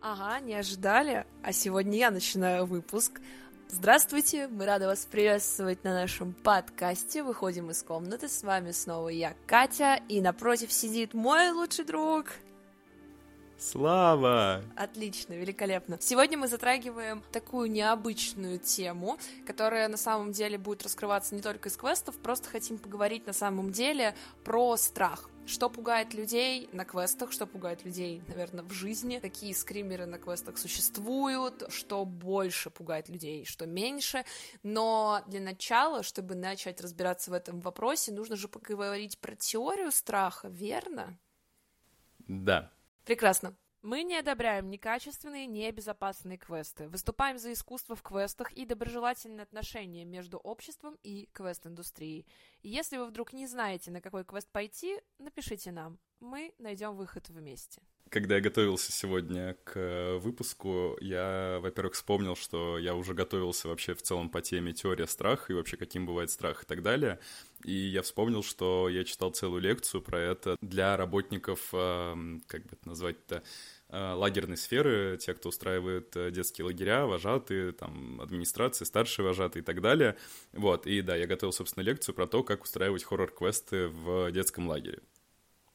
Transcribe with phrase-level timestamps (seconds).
[0.00, 3.20] Ага, не ожидали, а сегодня я начинаю выпуск.
[3.68, 7.22] Здравствуйте, мы рады вас приветствовать на нашем подкасте.
[7.22, 12.26] Выходим из комнаты, с вами снова я, Катя, и напротив сидит мой лучший друг.
[13.58, 14.62] Слава!
[14.76, 15.96] Отлично, великолепно.
[15.98, 21.76] Сегодня мы затрагиваем такую необычную тему, которая на самом деле будет раскрываться не только из
[21.76, 25.30] квестов, просто хотим поговорить на самом деле про страх.
[25.46, 30.58] Что пугает людей на квестах, что пугает людей, наверное, в жизни, какие скримеры на квестах
[30.58, 34.24] существуют, что больше пугает людей, что меньше.
[34.62, 40.48] Но для начала, чтобы начать разбираться в этом вопросе, нужно же поговорить про теорию страха,
[40.48, 41.16] верно?
[42.26, 42.72] Да,
[43.06, 43.54] Прекрасно.
[43.86, 46.88] Мы не одобряем некачественные, небезопасные квесты.
[46.88, 52.26] Выступаем за искусство в квестах и доброжелательные отношения между обществом и квест-индустрией.
[52.64, 56.00] Если вы вдруг не знаете, на какой квест пойти, напишите нам.
[56.18, 57.80] Мы найдем выход вместе.
[58.08, 64.02] Когда я готовился сегодня к выпуску, я, во-первых, вспомнил, что я уже готовился вообще в
[64.02, 67.18] целом по теме теория страха и вообще каким бывает страх и так далее.
[67.64, 72.70] И я вспомнил, что я читал целую лекцию про это для работников, эм, как бы
[72.72, 73.42] это назвать-то, э,
[73.90, 79.80] лагерной сферы, те, кто устраивает э, детские лагеря, вожатые, там, администрации, старшие вожатые и так
[79.80, 80.16] далее.
[80.52, 85.00] Вот, и да, я готовил, собственно, лекцию про то, как устраивать хоррор-квесты в детском лагере.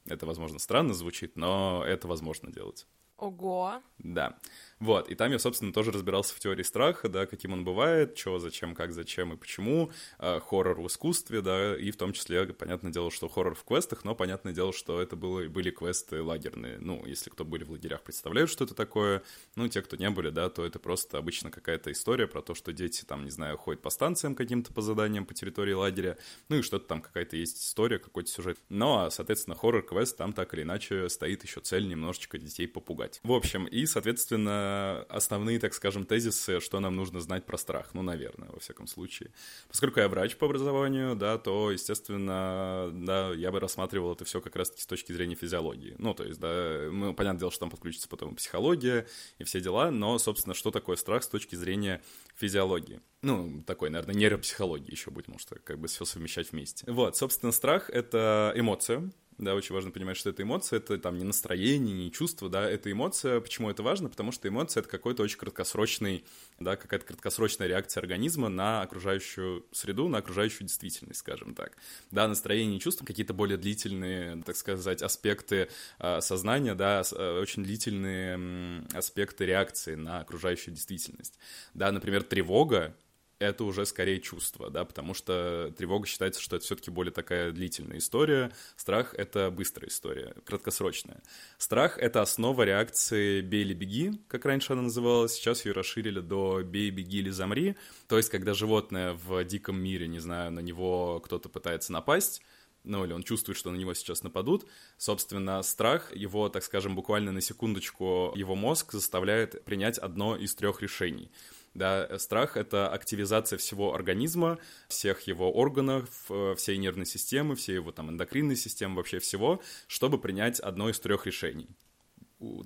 [0.05, 2.87] Это, возможно, странно звучит, но это возможно делать.
[3.17, 3.81] Ого!
[3.99, 4.37] Да.
[4.81, 8.39] Вот, и там я, собственно, тоже разбирался в теории страха, да, каким он бывает, что,
[8.39, 12.91] зачем, как, зачем и почему, э, хоррор в искусстве, да, и в том числе, понятное
[12.91, 16.79] дело, что хоррор в квестах, но понятное дело, что это было, были квесты лагерные.
[16.79, 19.21] Ну, если кто были в лагерях, представляют, что это такое.
[19.55, 22.73] Ну, те, кто не были, да, то это просто обычно какая-то история про то, что
[22.73, 26.17] дети там, не знаю, ходят по станциям каким-то по заданиям по территории лагеря,
[26.49, 28.57] ну и что-то там какая-то есть история, какой-то сюжет.
[28.69, 33.19] Но, соответственно, хоррор-квест там так или иначе стоит еще цель немножечко детей попугать.
[33.21, 34.70] В общем, и, соответственно,
[35.09, 37.89] основные, так скажем, тезисы, что нам нужно знать про страх.
[37.93, 39.31] Ну, наверное, во всяком случае.
[39.67, 44.55] Поскольку я врач по образованию, да, то, естественно, да, я бы рассматривал это все как
[44.55, 45.95] раз-таки с точки зрения физиологии.
[45.97, 49.07] Ну, то есть, да, мы, понятное дело, что там подключится потом психология
[49.37, 52.01] и все дела, но, собственно, что такое страх с точки зрения
[52.35, 53.01] физиологии?
[53.21, 56.91] Ну, такой, наверное, нейропсихологии еще будет, может, как бы все совмещать вместе.
[56.91, 61.23] Вот, собственно, страх— это эмоция, да, очень важно понимать, что это эмоция, это там не
[61.23, 63.41] настроение, не чувство, да, это эмоция.
[63.41, 64.07] Почему это важно?
[64.07, 66.23] Потому что эмоция— это какой-то очень краткосрочный,
[66.59, 71.75] да, какая-то краткосрочная реакция организма на окружающую среду, на окружающую действительность, скажем так.
[72.11, 75.69] Да, настроение и чувство— какие-то более длительные, так сказать, аспекты
[75.99, 81.39] э, сознания, да, э, очень длительные аспекты реакции на окружающую действительность.
[81.73, 82.95] Да, например, тревога
[83.41, 87.97] это уже скорее чувство, да, потому что тревога считается, что это все-таки более такая длительная
[87.97, 91.21] история, страх— это быстрая история, краткосрочная.
[91.57, 96.61] Страх— это основа реакции «бей или беги», как раньше она называлась, сейчас ее расширили до
[96.61, 97.75] «бей, беги или замри»,
[98.07, 102.43] то есть когда животное в диком мире, не знаю, на него кто-то пытается напасть,
[102.83, 107.31] ну или он чувствует, что на него сейчас нападут, собственно, страх его, так скажем, буквально
[107.31, 111.31] на секундочку, его мозг заставляет принять одно из трех решений—
[111.73, 117.91] да, страх— это активизация всего организма, всех его органов, э, всей нервной системы, всей его
[117.91, 121.69] там эндокринной системы, вообще всего, чтобы принять одно из трех решений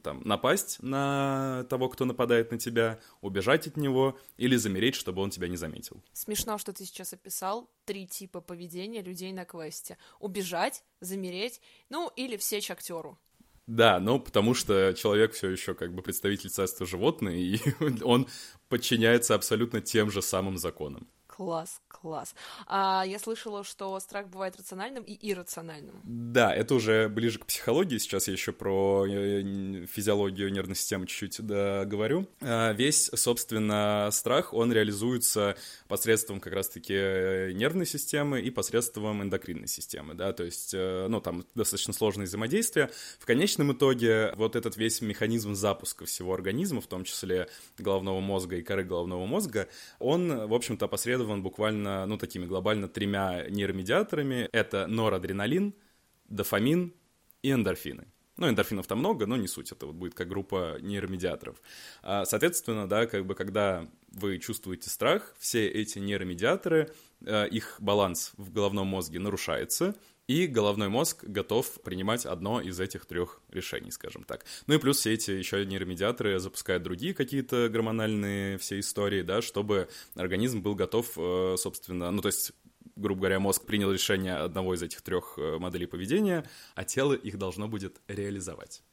[0.01, 5.29] там, напасть на того, кто нападает на тебя, убежать от него или замереть, чтобы он
[5.29, 6.01] тебя не заметил.
[6.13, 9.97] Смешно, что ты сейчас описал три типа поведения людей на квесте.
[10.19, 13.19] Убежать, замереть, ну или всечь актеру.
[13.67, 17.59] Да, ну потому что человек все еще как бы представитель царства животных, и
[18.03, 18.27] он
[18.75, 21.07] подчиняется абсолютно тем же самым законам.
[21.35, 22.33] Класс, класс.
[22.65, 25.99] А я слышала, что страх бывает рациональным и иррациональным.
[26.05, 27.97] Да, это уже ближе к психологии.
[27.97, 32.29] Сейчас я еще про э, физиологию нервной системы чуть-чуть договорю.
[32.39, 35.57] А весь, собственно, страх, он реализуется
[35.89, 41.19] посредством как раз-таки э, нервной системы и посредством эндокринной системы, да, то есть, э, ну,
[41.19, 42.91] там достаточно сложное взаимодействие.
[43.19, 48.55] В конечном итоге вот этот весь механизм запуска всего организма, в том числе головного мозга
[48.55, 49.67] и коры головного мозга,
[49.99, 54.49] он, в общем-то, посредством оборудован буквально, ну, такими глобально тремя нейромедиаторами.
[54.51, 55.73] Это норадреналин,
[56.29, 56.93] дофамин
[57.43, 58.05] и эндорфины.
[58.37, 61.61] Ну, эндорфинов там много, но не суть, это вот будет как группа нейромедиаторов.
[62.03, 66.91] А, соответственно, да, как бы когда вы чувствуете страх, все эти нейромедиаторы,
[67.25, 69.95] э, их баланс в головном мозге нарушается,
[70.27, 74.45] и головной мозг готов принимать одно из этих трех решений, скажем так.
[74.67, 79.87] Ну и плюс все эти еще нейромедиаторы запускают другие какие-то гормональные все истории, да, чтобы
[80.15, 82.53] организм был готов, э, собственно, ну то есть
[82.95, 86.45] грубо говоря, мозг принял решение одного из этих трех э, моделей поведения,
[86.75, 88.83] а тело их должно будет реализовать.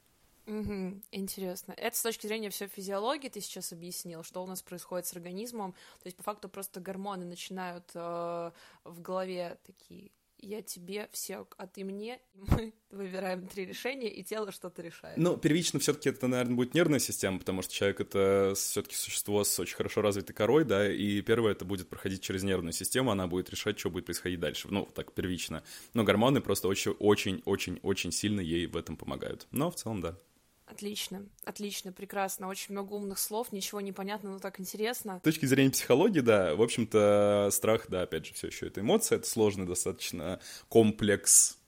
[0.46, 1.72] Угу, интересно.
[1.76, 5.72] Это с точки зрения все физиологии ты сейчас объяснил, что у нас происходит с организмом.
[6.02, 8.50] То есть по факту просто гормоны начинают э,
[8.84, 10.10] в голове такие
[10.42, 15.16] я тебе все, а ты мне, и мы выбираем три решения, и тело что-то решает.
[15.16, 19.58] Ну, первично все-таки это, наверное, будет нервная система, потому что человек это все-таки существо с
[19.58, 23.50] очень хорошо развитой корой, да, и первое это будет проходить через нервную систему, она будет
[23.50, 24.68] решать, что будет происходить дальше.
[24.70, 25.62] Ну, так, первично.
[25.94, 29.46] Но гормоны просто очень-очень-очень-очень сильно ей в этом помогают.
[29.52, 30.18] Но в целом, да.
[30.66, 32.48] Отлично, отлично, прекрасно.
[32.48, 35.18] Очень много умных слов, ничего не понятно, но так интересно.
[35.18, 39.18] С точки зрения психологии, да, в общем-то, страх, да, опять же, все еще это эмоция,
[39.18, 41.58] это сложный достаточно комплекс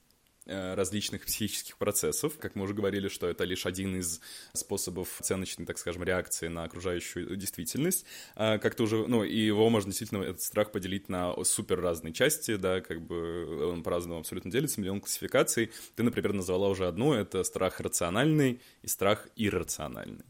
[0.47, 2.39] различных психических процессов.
[2.39, 4.21] Как мы уже говорили, что это лишь один из
[4.53, 8.05] способов оценочной, так скажем, реакции на окружающую действительность.
[8.37, 12.57] А, как-то уже, ну, и его можно действительно, этот страх поделить на супер разные части,
[12.57, 15.71] да, как бы он по-разному абсолютно делится, миллион классификаций.
[15.97, 20.25] Ты, например, назвала уже одну, это страх рациональный и страх иррациональный.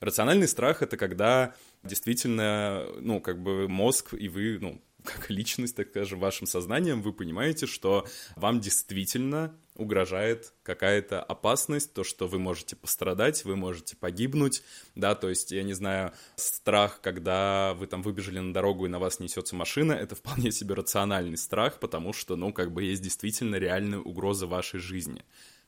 [0.00, 1.54] Рациональный страх— это когда
[1.84, 7.12] действительно, ну, как бы мозг и вы, ну, как личность, так скажем, вашим сознанием, вы
[7.12, 8.06] понимаете, что
[8.36, 14.62] вам действительно угрожает какая-то опасность, то, что вы можете пострадать, вы можете погибнуть,
[14.94, 18.98] да, то есть, я не знаю, страх, когда вы там выбежали на дорогу и на
[18.98, 23.56] вас несется машина, это вполне себе рациональный страх, потому что, ну, как бы есть действительно
[23.56, 25.24] реальная угроза вашей жизни.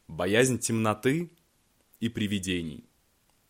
[0.07, 1.31] Боязнь темноты
[2.01, 2.85] и привидений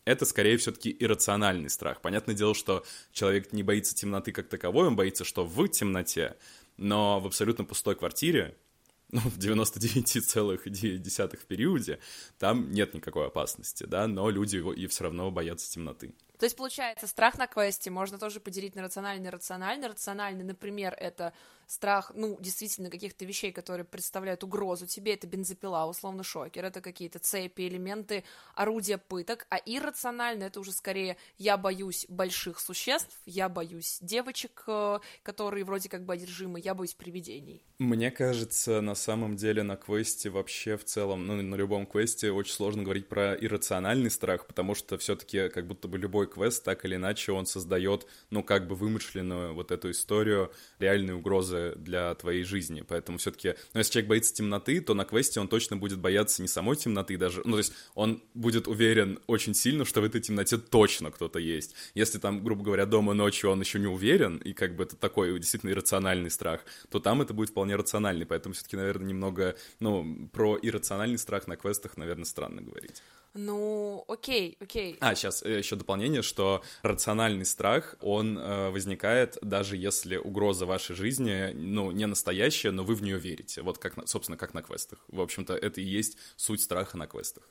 [0.05, 1.99] это скорее все-таки иррациональный страх.
[2.01, 6.37] Понятное дело, что человек не боится темноты как таковой, он боится, что в темноте,
[6.77, 8.55] но в абсолютно пустой квартире,
[9.11, 11.99] ну, в 99,9 периоде,
[12.39, 16.13] там нет никакой опасности, да, но люди его и все равно боятся темноты.
[16.37, 19.87] То есть, получается, страх на квесте можно тоже поделить на рациональный и рациональный.
[19.87, 21.33] Рациональный, например, это
[21.67, 27.19] страх, ну, действительно, каких-то вещей, которые представляют угрозу тебе, это бензопила, условно шокер, это какие-то
[27.19, 28.23] цепи, элементы,
[28.53, 34.99] орудия пыток, а иррационально это уже скорее я боюсь больших существ, я боюсь девочек, э,
[35.23, 37.63] которые вроде как бы одержимы, я боюсь привидений.
[37.77, 42.53] Мне кажется, на самом деле на квесте вообще в целом, ну, на любом квесте очень
[42.53, 46.95] сложно говорить про иррациональный страх, потому что все-таки как будто бы любой квест так или
[46.95, 52.43] иначе он создает, ну, как бы вымышленную вот эту историю реальной угрозы угрозы для твоей
[52.43, 52.83] жизни.
[52.87, 56.47] Поэтому все-таки, ну, если человек боится темноты, то на квесте он точно будет бояться не
[56.47, 57.41] самой темноты даже.
[57.45, 61.75] Ну, то есть он будет уверен очень сильно, что в этой темноте точно кто-то есть.
[61.93, 65.37] Если там, грубо говоря, дома ночью он еще не уверен, и как бы это такой
[65.39, 68.25] действительно иррациональный страх, то там это будет вполне рациональный.
[68.25, 73.01] Поэтому все-таки, наверное, немного, ну, про иррациональный страх на квестах, наверное, странно говорить.
[73.37, 74.95] Ну, окей, окей.
[75.01, 80.95] А, сейчас э, еще дополнение, что рациональный страх, он э, возникает даже если угроза вашей
[80.95, 83.61] жизни, ну, не настоящая, но вы в нее верите.
[83.61, 84.99] Вот как, собственно, как на квестах.
[85.07, 87.43] В общем-то, это и есть суть страха на квестах.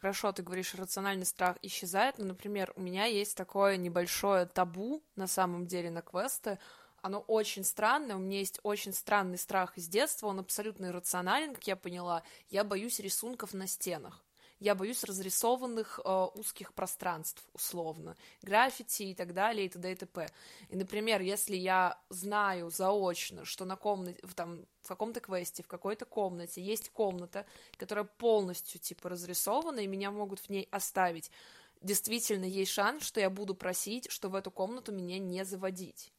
[0.00, 5.28] Хорошо, ты говоришь, рациональный страх исчезает, но, например, у меня есть такое небольшое табу, на
[5.28, 6.58] самом деле, на квесты,
[7.02, 11.66] оно очень странное, у меня есть очень странный страх из детства, он абсолютно иррационален, как
[11.68, 14.24] я поняла, я боюсь рисунков на стенах
[14.62, 19.92] я боюсь разрисованных э, узких пространств, условно, граффити и так далее, и т.д.
[19.92, 20.28] и т.п.
[20.68, 25.66] И, например, если я знаю заочно, что на комнате, в, там, в каком-то квесте, в
[25.66, 27.44] какой-то комнате есть комната,
[27.76, 31.32] которая полностью, типа, разрисована, и меня могут в ней оставить,
[31.80, 36.12] действительно есть шанс, что я буду просить, что в эту комнату меня не заводить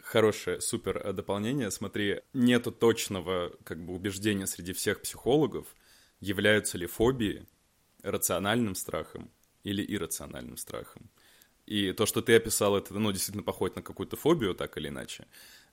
[0.00, 1.70] хорошее супер э, дополнение.
[1.70, 5.76] Смотри, нету точного как бы убеждения среди всех психологов,
[6.18, 7.46] являются ли фобии
[8.02, 9.30] рациональным страхом
[9.64, 11.10] или иррациональным страхом.
[11.66, 15.26] И то, что ты описал, это, ну, действительно походит на какую-то фобию, так или иначе.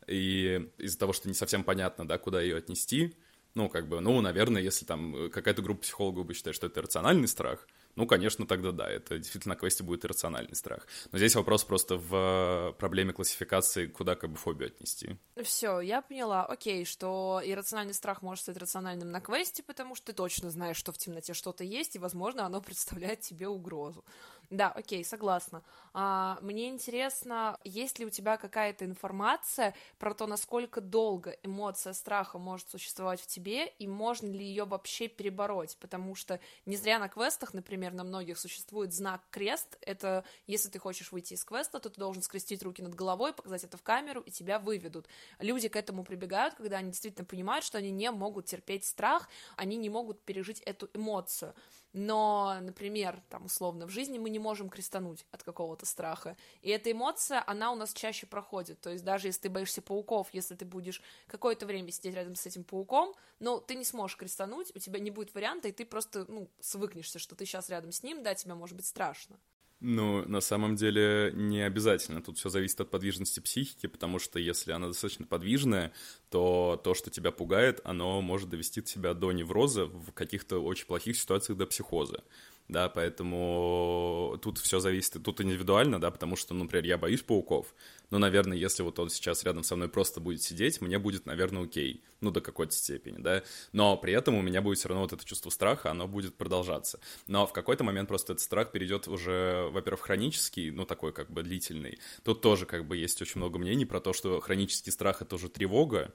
[0.08, 3.16] И из-за того, что не совсем понятно, да, куда ее отнести,
[3.56, 7.28] ну, как бы, ну, наверное, если там какая-то группа психологов бы считает, что это рациональный
[7.28, 7.68] страх,
[8.00, 10.88] ну, конечно, тогда да, это действительно на квесте будет иррациональный страх.
[11.12, 15.18] Но здесь вопрос просто в проблеме классификации, куда как бы фобию отнести.
[15.44, 20.14] Все, я поняла, окей, что иррациональный страх может стать рациональным на квесте, потому что ты
[20.14, 24.06] точно знаешь, что в темноте что-то есть, и, возможно, оно представляет тебе угрозу.
[24.50, 25.64] Да, окей, согласна.
[25.94, 32.40] А, мне интересно, есть ли у тебя какая-то информация про то, насколько долго эмоция страха
[32.40, 35.78] может существовать в тебе, и можно ли ее вообще перебороть?
[35.80, 39.78] Потому что не зря на квестах, например, на многих существует знак крест.
[39.82, 43.64] Это если ты хочешь выйти из квеста, то ты должен скрестить руки над головой, показать
[43.64, 45.08] это в камеру, и тебя выведут.
[45.38, 49.78] Люди к этому прибегают, когда они действительно понимают, что они не могут терпеть страх, они
[49.78, 51.54] не могут пережить эту эмоцию.
[51.94, 56.92] Но, например, там, условно, в жизни мы не можем крестануть от какого-то страха, и эта
[56.92, 60.66] эмоция, она у нас чаще проходит, то есть даже если ты боишься пауков, если ты
[60.66, 65.00] будешь какое-то время сидеть рядом с этим пауком, но ты не сможешь крестануть, у тебя
[65.00, 68.36] не будет варианта, и ты просто, ну, свыкнешься, что ты сейчас рядом с ним, да,
[68.36, 69.40] тебе может быть страшно.
[69.82, 72.22] Ну, на самом деле не обязательно.
[72.22, 75.94] Тут все зависит от подвижности психики, потому что если она достаточно подвижная,
[76.30, 81.16] то то, что тебя пугает, оно может довести тебя до невроза в каких-то очень плохих
[81.18, 82.24] ситуациях до психоза
[82.70, 87.74] да, поэтому тут все зависит, тут индивидуально, да, потому что, например, я боюсь пауков,
[88.12, 91.64] но, наверное, если вот он сейчас рядом со мной просто будет сидеть, мне будет, наверное,
[91.64, 95.14] окей, ну, до какой-то степени, да, но при этом у меня будет все равно вот
[95.14, 99.68] это чувство страха, оно будет продолжаться, но в какой-то момент просто этот страх перейдет уже,
[99.72, 103.86] во-первых, хронический, ну, такой как бы длительный, тут тоже как бы есть очень много мнений
[103.86, 106.14] про то, что хронический страх— это уже тревога,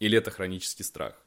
[0.00, 1.23] или это хронический страх.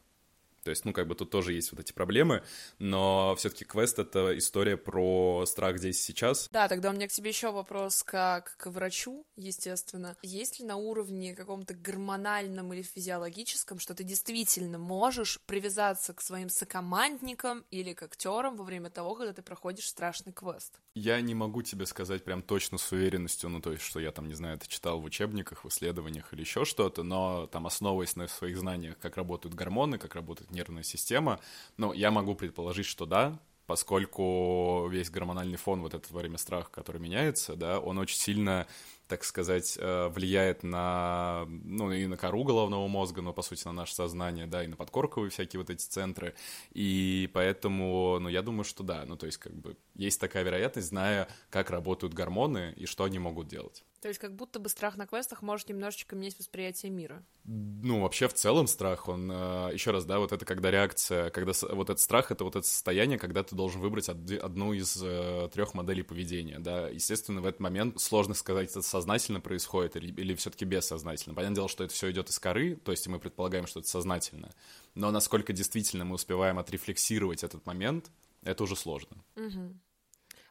[0.67, 2.43] То есть, ну, как бы тут тоже есть вот эти проблемы,
[2.77, 6.49] но все-таки квест— это история про страх здесь и сейчас.
[6.51, 10.17] Да, тогда у меня к тебе еще вопрос как к врачу, естественно.
[10.23, 16.49] Есть ли на уровне каком-то гормональном или физиологическом, что ты действительно можешь привязаться к своим
[16.49, 20.81] сокомандникам или к актерам во время того, когда ты проходишь страшный квест?
[20.95, 24.27] Я не могу тебе сказать прям точно с уверенностью, ну, то есть, что я там,
[24.27, 28.27] не знаю, это читал в учебниках, в исследованиях или еще что-то, но там, основываясь на
[28.27, 31.39] своих знаниях, как работают гормоны, как работает нервная система.
[31.77, 36.69] Ну, я могу предположить, что да, поскольку весь гормональный фон вот этот во время страха,
[36.71, 38.65] который меняется, да, он очень сильно,
[39.07, 43.73] так сказать, э, влияет на, ну, и на кору головного мозга, но, по сути, на
[43.73, 46.33] наше сознание, да, и на подкорковые всякие вот эти центры,
[46.71, 50.87] и поэтому, ну, я думаю, что да, ну, то есть, как бы, есть такая вероятность,
[50.87, 53.83] зная, как работают гормоны и что они могут делать.
[54.07, 57.25] То есть как будто бы страх на квестах может немножечко менять восприятие мира.
[57.43, 61.51] Ну, вообще в целом страх, он, э, еще раз, да, вот это когда реакция, когда
[61.71, 65.73] вот этот страх, это вот это состояние, когда ты должен выбрать одну из э, трех
[65.73, 66.87] моделей поведения, да.
[66.87, 71.35] Естественно, в этот момент сложно сказать, это сознательно происходит или, или все-таки бессознательно.
[71.35, 74.53] Понятное дело, что это все идет из коры, то есть мы предполагаем, что это сознательно.
[74.95, 78.09] Но насколько действительно мы успеваем отрефлексировать этот момент,
[78.43, 79.17] это уже сложно.
[79.35, 79.75] Угу.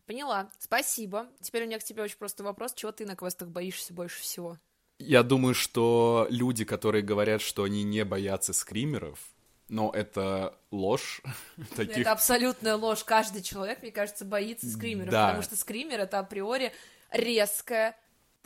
[0.07, 0.51] Поняла.
[0.59, 1.27] Спасибо.
[1.41, 2.75] Теперь у меня к тебе очень простой вопрос.
[2.75, 4.59] Чего ты на квестах боишься больше всего?
[4.99, 9.19] Я думаю, что люди, которые говорят, что они не боятся скримеров,
[9.69, 11.23] но это ложь.
[11.77, 11.99] Таких...
[11.99, 13.05] Это абсолютная ложь.
[13.05, 15.27] Каждый человек, мне кажется, боится скримеров, да.
[15.27, 16.73] потому что скример— это априори
[17.11, 17.97] резкое,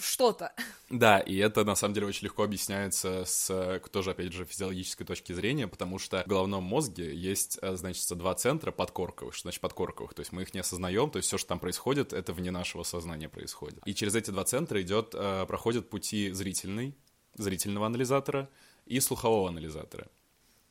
[0.00, 0.52] что-то.
[0.88, 5.33] Да, и это на самом деле очень легко объясняется с тоже, опять же, физиологической точки
[5.33, 10.14] зрения, потому что в головном мозге есть, э, значит, два центра подкорковых, что значит подкорковых,
[10.14, 12.83] то есть мы их не осознаем, то есть все, что там происходит, это вне нашего
[12.83, 13.80] сознания происходит.
[13.87, 16.97] И через эти два центра идет, э, проходят пути зрительный,
[17.35, 18.49] зрительного анализатора
[18.87, 20.09] и слухового анализатора.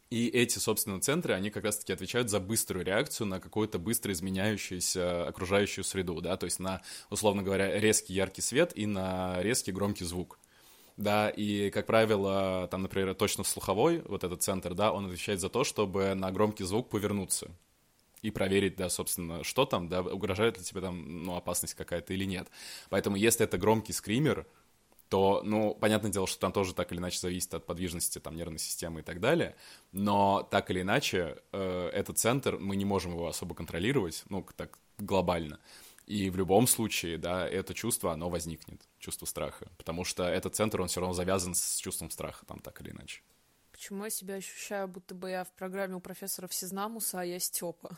[0.09, 5.27] И эти, собственно, центры, они как раз-таки отвечают за быструю реакцию на какую-то быстро изменяющуюся
[5.27, 10.05] окружающую среду, да, то есть на, условно говоря, резкий яркий свет и на резкий громкий
[10.05, 10.39] звук.
[10.97, 15.47] Да, и, как правило, там, например, точно слуховой, вот этот центр, да, он отвечает за
[15.47, 17.51] то, чтобы на громкий звук повернуться
[18.21, 22.25] и проверить, да, собственно, что там, да, угрожает ли тебе там, ну, опасность какая-то или
[22.25, 22.49] нет.
[22.89, 24.45] Поэтому, если это громкий скример,
[25.09, 28.59] то, ну, понятное дело, что там тоже так или иначе зависит от подвижности там нервной
[28.59, 29.55] системы и так далее,
[29.91, 34.77] но так или иначе э, этот центр, мы не можем его особо контролировать, ну, так
[34.99, 35.59] глобально.
[36.05, 40.81] И в любом случае, да, это чувство, оно возникнет, чувство страха, потому что этот центр,
[40.81, 43.21] он все равно завязан с чувством страха, там, так или иначе.
[43.71, 47.97] Почему я себя ощущаю, будто бы я в программе у профессора Всезнамуса, а я Степа?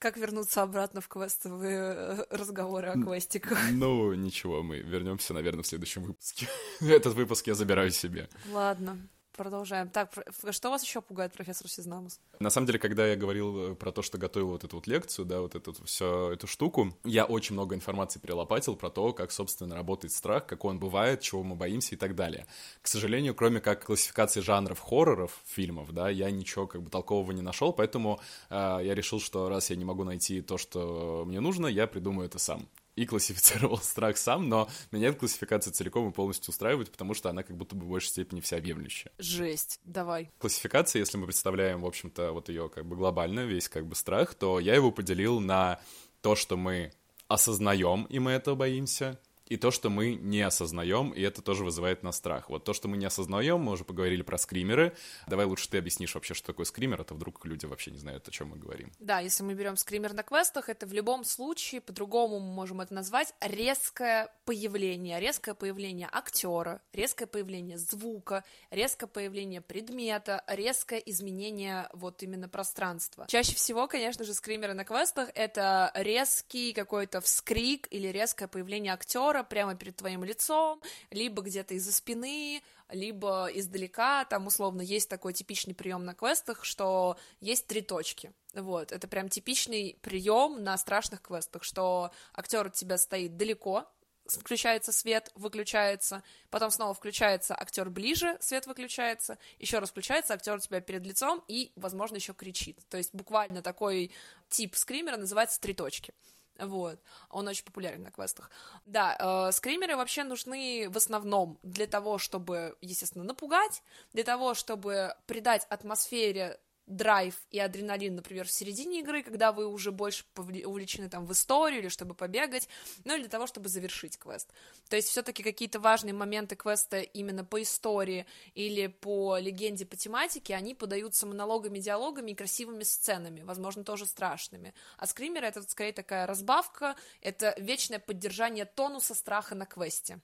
[0.00, 3.58] Как вернуться обратно в квестовые э, разговоры о квестиках?
[3.70, 6.48] Ну, ничего, мы вернемся, наверное, в следующем выпуске.
[6.80, 8.30] Этот выпуск я забираю себе.
[8.50, 8.98] Ладно
[9.40, 9.88] продолжаем.
[9.88, 10.12] Так,
[10.50, 12.20] что вас еще пугает, профессор Сизнамус?
[12.40, 15.24] На самом деле, когда я говорил э, про то, что готовил вот эту вот лекцию,
[15.24, 19.74] да, вот эту всю эту штуку, я очень много информации перелопатил про то, как, собственно,
[19.74, 22.46] работает страх, какой он бывает, чего мы боимся и так далее.
[22.82, 27.42] К сожалению, кроме как классификации жанров хорроров, фильмов, да, я ничего как бы толкового не
[27.42, 28.20] нашел, поэтому
[28.50, 32.26] э, я решил, что раз я не могу найти то, что мне нужно, я придумаю
[32.26, 37.14] это сам и классифицировал страх сам, но меня эта классификация целиком и полностью устраивает, потому
[37.14, 39.12] что она как будто бы в большей степени всеобъемлющая.
[39.18, 40.30] Жесть, давай.
[40.38, 44.34] Классификация, если мы представляем, в общем-то, вот ее как бы глобально, весь как бы страх,
[44.34, 45.80] то я его поделил на
[46.20, 46.92] то, что мы
[47.28, 49.18] осознаем, и мы этого боимся,
[49.50, 52.48] и то, что мы не осознаем, и это тоже вызывает нас страх.
[52.48, 54.96] Вот то, что мы не осознаем, мы уже поговорили про скримеры.
[55.26, 58.28] Давай лучше ты объяснишь вообще, что такое скример, а то вдруг люди вообще не знают,
[58.28, 58.92] о чем мы говорим.
[59.00, 62.94] Да, если мы берем скример на квестах, это в любом случае, по-другому мы можем это
[62.94, 72.22] назвать, резкое появление, резкое появление актера, резкое появление звука, резкое появление предмета, резкое изменение вот
[72.22, 73.26] именно пространства.
[73.26, 79.39] Чаще всего, конечно же, скримеры на квестах— это резкий какой-то вскрик или резкое появление актера
[79.42, 80.80] прямо перед твоим лицом,
[81.10, 87.16] либо где-то из-за спины, либо издалека, там условно есть такой типичный прием на квестах, что
[87.40, 88.32] есть три точки.
[88.54, 93.86] Вот, это прям типичный прием на страшных квестах, что актер от тебя стоит далеко,
[94.26, 100.60] включается свет, выключается, потом снова включается актер ближе, свет выключается, еще раз включается актер у
[100.60, 102.78] тебя перед лицом и, возможно, еще кричит.
[102.88, 104.12] То есть буквально такой
[104.48, 106.14] тип скримера называется три точки.
[106.60, 106.98] Вот,
[107.30, 108.50] он очень популярен на квестах.
[108.86, 115.14] Да, э, скримеры вообще нужны в основном для того, чтобы, естественно, напугать, для того, чтобы
[115.26, 116.60] придать атмосфере
[116.90, 121.80] драйв и адреналин, например, в середине игры, когда вы уже больше увлечены там в историю
[121.80, 122.68] или чтобы побегать,
[123.04, 124.52] ну или для того, чтобы завершить квест.
[124.88, 130.54] То есть все-таки какие-то важные моменты квеста именно по истории или по легенде, по тематике,
[130.54, 134.74] они подаются монологами, диалогами и красивыми сценами, возможно, тоже страшными.
[134.98, 140.20] А скримеры— это скорее такая разбавка, это вечное поддержание тонуса страха на квесте.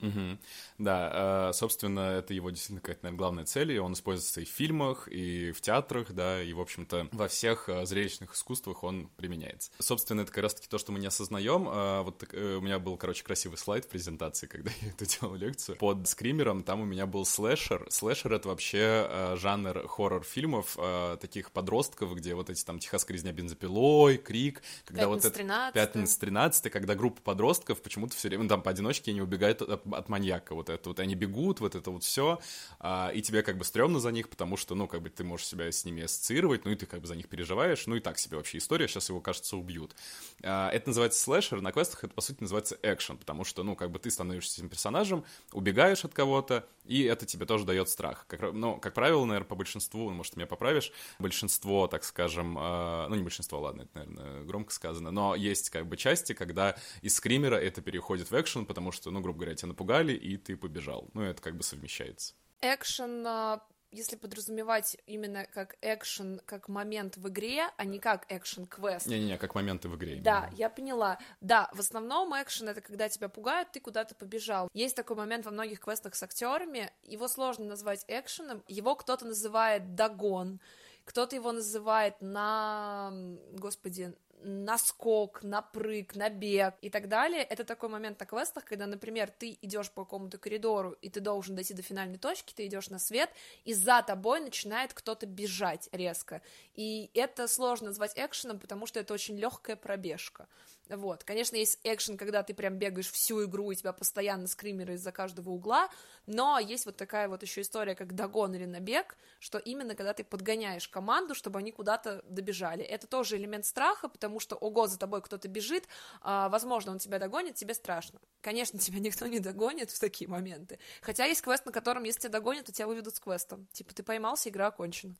[0.00, 0.38] Угу.
[0.78, 4.48] Да, э, собственно, это его действительно какая-то, наверное, главная цель, и он используется и в
[4.48, 9.72] фильмах, и в театрах, да, и, в общем-то, во всех э, зрелищных искусствах он применяется.
[9.78, 11.68] Собственно, это как раз-таки то, что мы не осознаем.
[11.68, 15.76] Э, вот у меня был, короче, красивый слайд в презентации, когда я это делал лекцию.
[15.76, 17.86] Под скримером там у меня был слэшер.
[17.90, 20.76] Слэшер— это вообще жанр хоррор-фильмов,
[21.20, 25.30] таких подростков, где вот эти там «Техасская резня бензопилой», «Крик», когда вот это...
[25.30, 30.08] 13 Пятница 13 когда группа подростков почему-то все время там поодиночке не убегают от от
[30.08, 32.40] маньяка, вот это вот, они бегут, вот это вот все,
[32.80, 35.46] а, и тебе как бы стрёмно за них, потому что, ну, как бы ты можешь
[35.46, 38.18] себя с ними ассоциировать, ну, и ты как бы за них переживаешь, ну, и так
[38.18, 39.94] себе вообще история, сейчас его, кажется, убьют.
[40.42, 43.90] А, это называется слэшер, на квестах это, по сути, называется экшен, потому что, ну, как
[43.90, 48.24] бы ты становишься этим персонажем, убегаешь от кого-то, и это тебе тоже дает страх.
[48.26, 53.06] Как, ну, как правило, наверное, по большинству, может, ты меня поправишь, большинство, так скажем, э,
[53.08, 57.14] ну, не большинство, ладно, это, наверное, громко сказано, но есть как бы части, когда из
[57.14, 61.10] скримера это переходит в экшен, потому что, ну, грубо говоря, тебя напугали, и ты побежал.
[61.12, 62.34] Ну, это как бы совмещается.
[62.60, 69.06] Экшен а, если подразумевать именно как экшен, как момент в игре, а не как экшен-квест.
[69.06, 70.16] Не-не-не, как моменты в игре.
[70.20, 70.56] Да, именно.
[70.56, 71.18] я поняла.
[71.40, 74.68] Да, в основном экшен— это когда тебя пугают, ты куда-то побежал.
[74.72, 79.94] Есть такой момент во многих квестах с актерами, его сложно назвать экшеном, его кто-то называет
[79.94, 80.60] догон,
[81.04, 83.10] кто-то его называет на...
[83.52, 87.42] Господи, наскок, напрыг, набег и так далее.
[87.42, 91.54] Это такой момент на квестах, когда, например, ты идешь по какому-то коридору, и ты должен
[91.54, 93.30] дойти до финальной точки, ты идешь на свет,
[93.64, 96.42] и за тобой начинает кто-то бежать резко.
[96.74, 100.48] И это сложно назвать экшеном, потому что это очень легкая пробежка.
[100.88, 101.24] Вот.
[101.24, 105.50] Конечно, есть экшен, когда ты прям бегаешь всю игру, и тебя постоянно скримеры из-за каждого
[105.50, 105.88] угла,
[106.26, 110.24] но есть вот такая вот еще история, как догон или набег, что именно когда ты
[110.24, 112.82] подгоняешь команду, чтобы они куда-то добежали.
[112.82, 115.88] Это тоже элемент страха, потому что, ого, за тобой кто-то бежит,
[116.20, 118.20] а, возможно, он тебя догонит, тебе страшно.
[118.40, 120.78] Конечно, тебя никто не догонит в такие моменты.
[121.02, 123.66] Хотя есть квест, на котором, если тебя догонят, то тебя выведут с квестом.
[123.72, 125.14] Типа, ты поймался, игра окончена.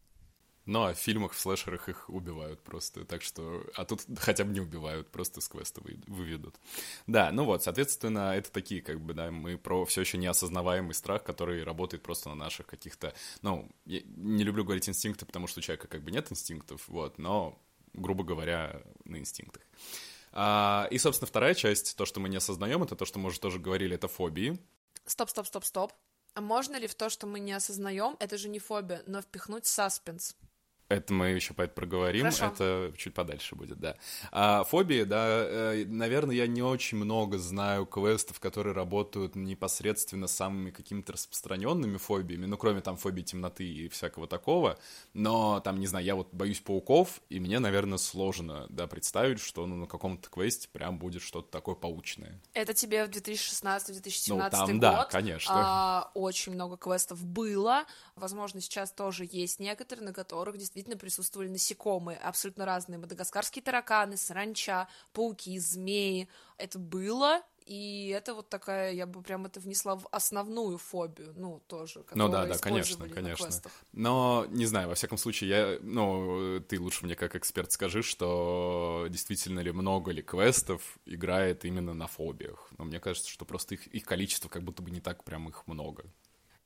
[0.69, 3.65] Ну, а в фильмах, в слэшерах их убивают просто, так что...
[3.75, 6.57] А тут хотя бы не убивают, просто с квеста вы, выведут.
[7.07, 11.25] Да, ну вот, соответственно, это такие, как бы, да, мы про все еще неосознаваемый страх,
[11.25, 13.15] который работает просто на наших каких-то...
[13.41, 17.17] Ну, я не люблю говорить инстинкты, потому что у человека как бы нет инстинктов, вот,
[17.17, 17.59] но,
[17.95, 19.63] грубо говоря, на инстинктах.
[20.33, 23.41] А, и, собственно, вторая часть, то, что мы не осознаем, это то, что мы уже
[23.41, 24.59] тоже говорили, это фобии.
[25.07, 25.93] Стоп, стоп, стоп, стоп.
[26.35, 29.65] А можно ли в то, что мы не осознаем, это же не фобия, но впихнуть
[29.65, 30.37] саспенс?
[30.89, 32.47] Это мы еще по это проговорим, Хорошо.
[32.47, 33.97] это чуть подальше будет, да.
[34.33, 40.33] А, фобии, да, э, наверное, я не очень много знаю квестов, которые работают непосредственно с
[40.33, 44.79] самыми какими-то распространенными фобиями, ну, кроме там фобии темноты и всякого такого,
[45.13, 49.67] но там, не знаю, я вот боюсь пауков, и мне, наверное, сложно, да, представить, что
[49.67, 52.41] ну, на каком-то квесте прям будет что-то такое паучное.
[52.55, 54.81] Это тебе в 2016-2017 ну, там, год.
[54.81, 55.53] да, конечно.
[55.55, 57.85] А, очень много квестов было,
[58.17, 64.17] возможно, сейчас тоже есть некоторые, на которых действительно действительно присутствовали насекомые, абсолютно разные, мадагаскарские тараканы,
[64.17, 66.29] саранча, пауки, змеи.
[66.57, 71.61] Это было, и это вот такая, я бы прям это внесла в основную фобию, ну,
[71.67, 73.51] тоже, Ну да, да, конечно, конечно.
[73.93, 79.07] Но, не знаю, во всяком случае, я, ну, ты лучше мне как эксперт скажи, что
[79.11, 82.71] действительно ли много ли квестов играет именно на фобиях.
[82.79, 85.67] Но мне кажется, что просто их, их количество как будто бы не так прям их
[85.67, 86.05] много.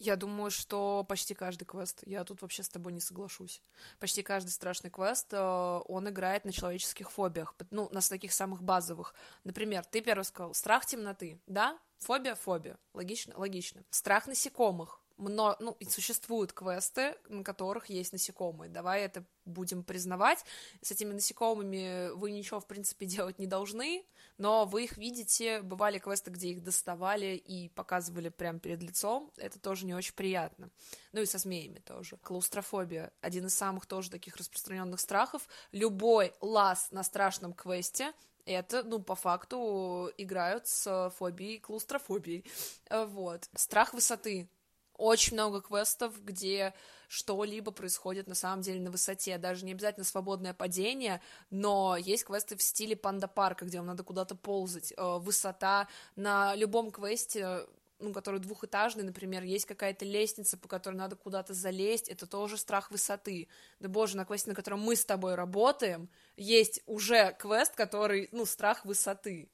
[0.03, 3.63] Я думаю, что почти каждый квест, я тут вообще с тобой не соглашусь.
[4.01, 9.15] Почти каждый страшный квест, э, он играет на человеческих фобиях, ну, на таких самых базовых.
[9.45, 11.79] Например, ты первый сказал, страх темноты, да?
[11.99, 12.79] Фобия, фобия.
[12.95, 13.35] Логично?
[13.37, 13.85] Логично.
[13.91, 15.57] Страх насекомых мно...
[15.61, 18.71] ну, и существуют квесты, на которых есть насекомые.
[18.71, 20.45] Давай это будем признавать.
[20.81, 24.05] С этими насекомыми вы ничего, в принципе, делать не должны,
[24.39, 25.63] но вы их видите.
[25.63, 29.33] Бывали квесты, где их доставали и показывали прямо перед лицом.
[29.37, 30.71] Это тоже не очень приятно.
[31.13, 32.17] Ну и со змеями тоже.
[32.19, 35.47] Клаустрофобия— один из самых тоже таких распространенных страхов.
[35.73, 38.13] Любой лаз на страшном квесте
[38.45, 42.45] это, ну, по факту играют с фобией, клаустрофобией.
[42.91, 43.49] Вот.
[43.55, 44.49] Страх высоты
[44.95, 46.75] очень много квестов, где
[47.13, 51.21] что-либо происходит на самом деле на высоте, даже не обязательно свободное падение,
[51.51, 56.55] но есть квесты в стиле панда парка, где вам надо куда-то ползать, э, высота на
[56.55, 57.67] любом квесте
[57.99, 62.91] ну, который двухэтажный, например, есть какая-то лестница, по которой надо куда-то залезть, это тоже страх
[62.91, 63.47] высоты.
[63.79, 68.45] Да боже, на квесте, на котором мы с тобой работаем, есть уже квест, который, ну,
[68.45, 69.53] страх высоты.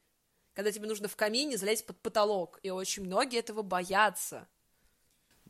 [0.54, 4.48] Когда тебе нужно в камине залезть под потолок, и очень многие этого боятся.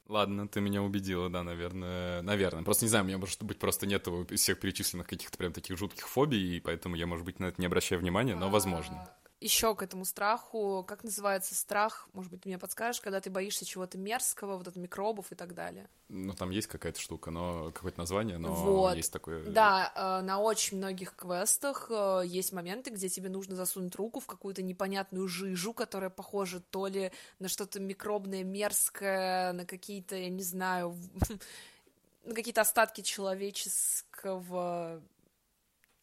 [0.09, 2.23] Ладно, ты меня убедила, да, наверное.
[2.23, 2.64] Наверное.
[2.64, 6.09] Просто не знаю, у меня, может быть, просто нет всех перечисленных каких-то прям таких жутких
[6.09, 9.07] фобий, и поэтому я, может быть, на это не обращаю внимания, но возможно
[9.40, 13.64] еще к этому страху, как называется страх, может быть, ты мне подскажешь, когда ты боишься
[13.64, 15.88] чего-то мерзкого, вот от микробов и так далее.
[16.09, 18.96] Ну, там есть какая-то штука, но какое-то название, но вот.
[18.96, 19.44] есть такое...
[19.44, 24.27] Да, э, на очень многих квестах э, есть моменты, где тебе нужно засунуть руку в
[24.27, 30.42] какую-то непонятную жижу, которая похожа то ли на что-то микробное, мерзкое, на какие-то, я не
[30.42, 30.96] знаю,
[32.24, 35.01] на какие-то остатки человеческого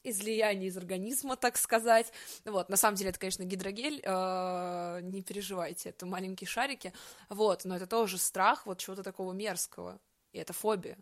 [0.10, 2.12] излияние из организма, так сказать.
[2.46, 6.94] Вот, на самом деле это, конечно, гидрогель, э, не переживайте, это маленькие шарики,
[7.30, 10.00] вот, но это тоже страх вот чего-то такого мерзкого,
[10.32, 10.98] и это фобия.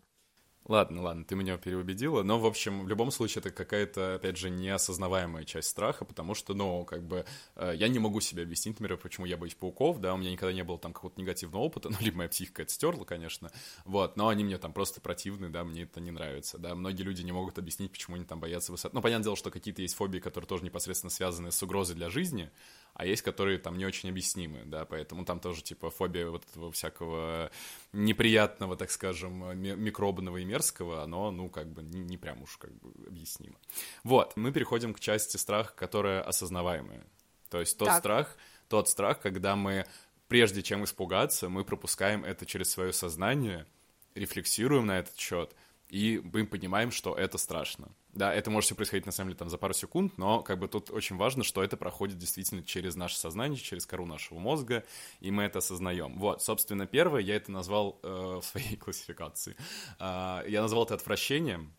[0.66, 4.48] Ладно, ладно, ты меня переубедила, но, в общем, в любом случае это какая-то, опять же,
[4.48, 8.98] неосознаваемая часть страха, потому что, ну, как бы, э, я не могу себе объяснить, например,
[8.98, 11.96] почему я боюсь пауков, да, у меня никогда не было там какого-то негативного опыта, ну,
[12.00, 13.50] либо моя психика это стерла, конечно,
[13.84, 17.20] вот, но они мне там просто противны, да, мне это не нравится, да, многие люди
[17.20, 20.18] не могут объяснить, почему они там боятся высоты, ну, понятное дело, что какие-то есть фобии,
[20.18, 22.50] которые тоже непосредственно связаны с угрозой для жизни,
[22.94, 26.72] а есть, которые там не очень объяснимы, да, поэтому там тоже, типа, фобия вот этого
[26.72, 27.50] всякого
[27.92, 32.72] неприятного, так скажем, микробного и мерзкого, оно, ну, как бы, не, не прям уж как
[32.74, 33.56] бы объяснимо.
[34.02, 37.04] Вот, мы переходим к части страха, которая осознаваемая.
[37.50, 37.98] То есть тот так.
[37.98, 38.36] страх,
[38.68, 39.86] тот страх, когда мы,
[40.28, 43.66] прежде чем испугаться, мы пропускаем это через свое сознание,
[44.14, 45.54] рефлексируем на этот счет—
[45.94, 47.88] и мы понимаем, что это страшно.
[48.14, 50.68] Да, это может все происходить, на самом деле, там, за пару секунд, но как бы
[50.68, 54.84] тут очень важно, что это проходит действительно через наше сознание, через кору нашего мозга,
[55.20, 56.18] и мы это осознаем.
[56.18, 58.08] Вот, собственно, первое, я это назвал э,
[58.40, 59.56] в своей классификации.
[59.98, 61.74] Э, я назвал это отвращением,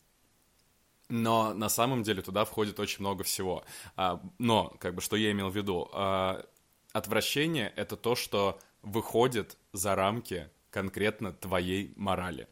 [1.08, 3.64] но на самом деле туда входит очень много всего.
[3.96, 5.90] А, но, как бы, что я имел в виду?
[5.94, 6.46] А,
[6.94, 12.48] отвращение— это то, что выходит за рамки конкретно твоей морали.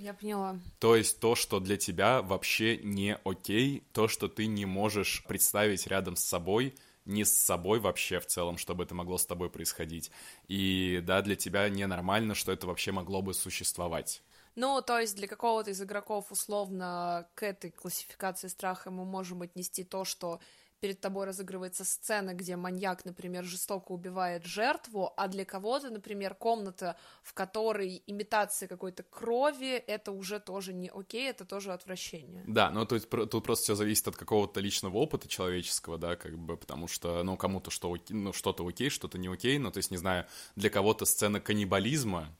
[0.00, 0.58] Я поняла.
[0.78, 5.86] То есть то, что для тебя вообще не окей, то, что ты не можешь представить
[5.86, 10.10] рядом с собой, не с собой вообще в целом, чтобы это могло с тобой происходить.
[10.48, 14.22] И да, для тебя ненормально, что это вообще могло бы существовать.
[14.54, 19.84] Ну, то есть для какого-то из игроков условно к этой классификации страха мы можем отнести
[19.84, 20.40] то, что
[20.80, 26.96] перед тобой разыгрывается сцена, где маньяк, например, жестоко убивает жертву, а для кого-то, например, комната,
[27.22, 32.44] в которой имитация какой-то крови, это уже тоже не окей, это тоже отвращение.
[32.46, 36.56] Да, ну тут, тут просто все зависит от какого-то личного опыта человеческого, да, как бы,
[36.56, 39.98] потому что, ну, кому-то что, ну, что-то окей, что-то не окей, ну, то есть, не
[39.98, 42.34] знаю, для кого-то сцена каннибализма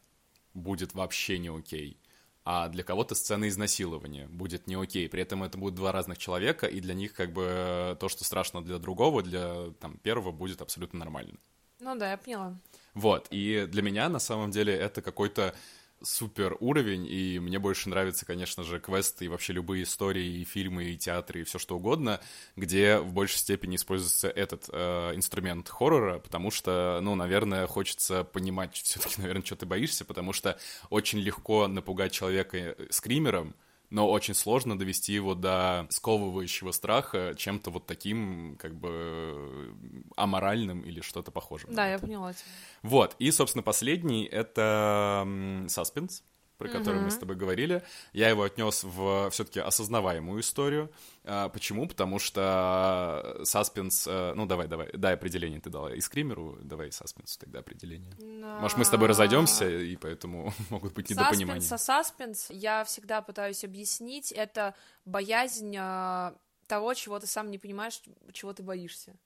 [0.54, 1.99] будет вообще не окей
[2.44, 5.08] а для кого-то сцена изнасилования будет не окей.
[5.08, 8.64] При этом это будут два разных человека, и для них как бы то, что страшно
[8.64, 11.38] для другого, для там, первого будет абсолютно нормально.
[11.80, 12.58] Ну да, я поняла.
[12.94, 15.54] Вот, и для меня на самом деле это какой-то
[16.02, 20.84] супер уровень, и мне больше нравятся, конечно же, квесты и вообще любые истории, и фильмы,
[20.84, 22.20] и театры, и все что угодно,
[22.56, 28.76] где в большей степени используется этот э, инструмент хоррора, потому что, ну, наверное, хочется понимать
[28.76, 30.58] все-таки, наверное, что ты боишься, потому что
[30.88, 33.54] очень легко напугать человека скримером,
[33.90, 39.74] но очень сложно довести его до сковывающего страха чем-то вот таким, как бы,
[40.16, 41.72] аморальным или что-то похожее.
[41.74, 42.44] Да, я поняла тебя.
[42.82, 45.26] Вот, и, собственно, последний— это
[45.68, 46.22] саспенс
[46.60, 50.92] про который мы с тобой говорили, я его отнес в все-таки осознаваемую историю.
[51.24, 51.88] А, почему?
[51.88, 54.06] Потому что саспенс...
[54.06, 55.94] Э, ну, давай, давай, дай определение ты дала.
[55.94, 58.14] И скримеру давай саспенсу тогда определение.
[58.18, 58.60] Но...
[58.60, 61.62] Может, мы с тобой разойдемся, и поэтому могут быть недопонимания.
[61.62, 64.74] Саспенс, а саспенс, я всегда пытаюсь объяснить, это
[65.06, 66.34] боязнь а,
[66.66, 68.02] того, чего ты сам не понимаешь,
[68.34, 69.16] чего ты боишься.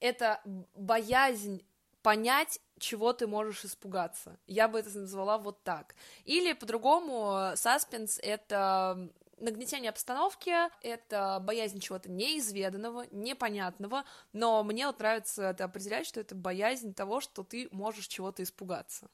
[0.00, 0.42] Это
[0.74, 1.62] боязнь
[2.04, 4.38] понять, чего ты можешь испугаться.
[4.46, 5.96] Я бы это назвала вот так.
[6.26, 15.44] Или по-другому, саспенс— это нагнетение обстановки, это боязнь чего-то неизведанного, непонятного, но мне вот нравится
[15.44, 19.08] это определять, что это боязнь того, что ты можешь чего-то испугаться.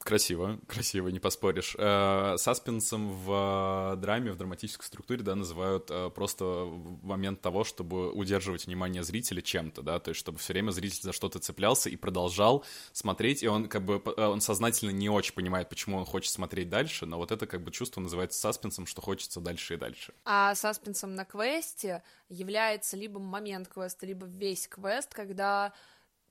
[0.00, 1.74] Красиво, красиво, не поспоришь.
[1.78, 6.70] Э, саспенсом в драме, в драматической структуре, да, называют э, просто
[7.02, 11.12] момент того, чтобы удерживать внимание зрителя чем-то, да, то есть чтобы все время зритель за
[11.12, 15.70] что-то цеплялся и продолжал смотреть, и он как бы, э, он сознательно не очень понимает,
[15.70, 19.40] почему он хочет смотреть дальше, но вот это как бы чувство называется саспенсом, что хочется
[19.40, 20.12] дальше и дальше.
[20.26, 25.72] А саспенсом на квесте является либо момент квеста, либо весь квест, когда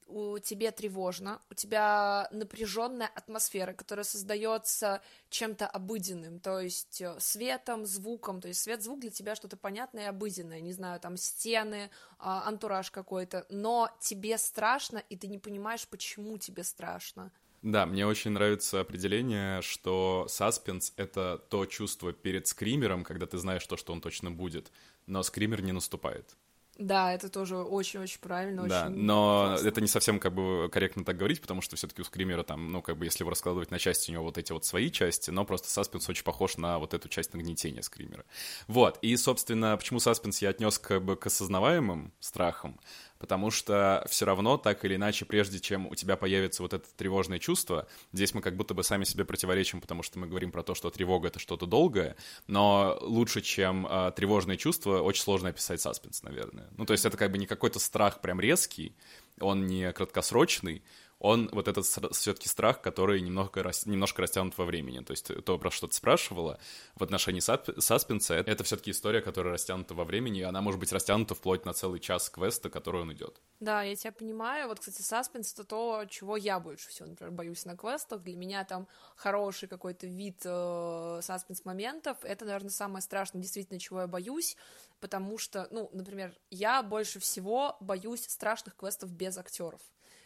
[0.10, 7.86] у тебе тревожно, у тебя напряженная атмосфера, которая создается чем-то обыденным, то есть э, светом,
[7.86, 11.92] звуком, то есть свет, звук для тебя что-то понятное и обыденное, не знаю, там стены,
[12.18, 17.32] а, антураж какой-то, но тебе страшно, и ты не понимаешь, почему тебе страшно.
[17.62, 23.66] Да, мне очень нравится определение, что саспенс— это то чувство перед скримером, когда ты знаешь
[23.68, 24.72] то, что он точно будет,
[25.08, 26.38] но скример не наступает.
[26.80, 28.66] Да, это тоже очень-очень правильно.
[28.66, 29.68] Да, очень но классно.
[29.68, 32.82] это не совсем как бы корректно так говорить, потому что все-таки у скримера там, ну,
[32.82, 35.44] как бы, если его раскладывать на части, у него вот эти вот свои части, но
[35.44, 38.24] просто саспенс очень похож на вот эту часть нагнетения скримера.
[38.68, 42.80] Вот, и, собственно, почему саспенс я отнес как бы к осознаваемым страхам,
[43.20, 47.38] потому что все равно, так или иначе, прежде чем у тебя появится вот это тревожное
[47.38, 50.74] чувство, здесь мы как будто бы сами себе противоречим, потому что мы говорим про то,
[50.74, 52.16] что тревога— это что-то долгое,
[52.48, 56.70] но лучше, чем э, тревожное чувство, очень сложно описать саспенс, наверное.
[56.78, 58.96] Ну, то есть это как бы не какой-то страх прям резкий,
[59.40, 60.82] он не краткосрочный,
[61.20, 65.04] он вот этот все-таки страх, который немного, немножко растянут во времени.
[65.04, 66.60] То есть то, про что ты спрашивала
[66.96, 71.36] в отношении саспенса, это все-таки история, которая растянута во времени, и она может быть растянута
[71.36, 73.42] вплоть на целый час квеста, который он идет.
[73.60, 74.70] Да, я тебя понимаю.
[74.70, 78.24] Вот, кстати, саспенс— это то, чего я больше всего, например, боюсь на квестах.
[78.24, 82.18] Для меня там хороший какой-то вид э, саспенс-моментов.
[82.24, 84.56] Это, наверное, самое страшное, действительно, чего я боюсь,
[85.02, 89.82] потому что, ну, например, я больше всего боюсь страшных квестов без актеров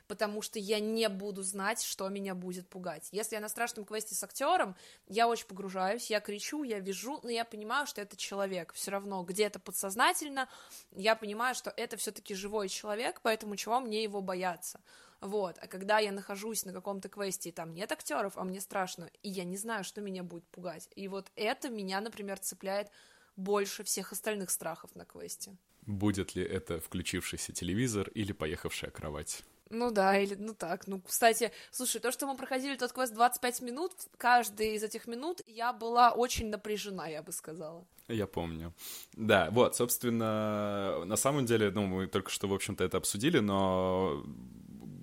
[0.07, 3.07] потому что я не буду знать, что меня будет пугать.
[3.11, 4.75] Если я на страшном квесте с актером,
[5.07, 8.73] я очень погружаюсь, я кричу, я вижу, но я понимаю, что это человек.
[8.73, 10.49] Все равно где-то подсознательно
[10.91, 14.79] я понимаю, что это все-таки живой человек, поэтому чего мне его бояться.
[15.21, 19.09] Вот, а когда я нахожусь на каком-то квесте, и там нет актеров, а мне страшно,
[19.21, 20.89] и я не знаю, что меня будет пугать.
[20.95, 22.91] И вот это меня, например, цепляет
[23.37, 25.55] больше всех остальных страхов на квесте.
[25.85, 29.43] Будет ли это включившийся телевизор или поехавшая кровать?
[29.73, 30.87] Ну да, или ну так.
[30.87, 35.41] Ну, кстати, слушай, то, что мы проходили тот квест 25 минут, каждый из этих минут
[35.47, 37.83] я была очень напряжена, я бы сказала.
[38.07, 38.73] Я помню.
[39.13, 44.23] Да, вот, собственно, на самом деле, ну, мы только что, в общем-то, это обсудили, но